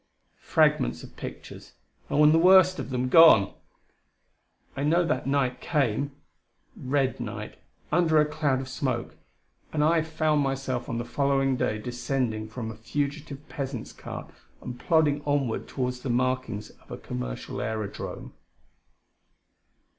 [0.47, 1.73] Fragments of pictures
[2.09, 3.53] and the worst of them gone!
[4.75, 6.13] I know that night came
[6.75, 7.59] red night,
[7.91, 9.15] under a cloud of smoke
[9.71, 14.79] and I found myself on the following day descending from a fugitive peasant's cart and
[14.79, 18.33] plodding onward toward the markings of a commercial aerodrome.